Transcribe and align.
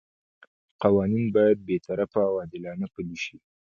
قوانین 0.83 1.25
باید 1.35 1.57
بې 1.67 1.77
طرفه 1.87 2.21
او 2.29 2.33
عادلانه 2.41 2.87
پلي 2.93 3.17
شي. 3.23 3.35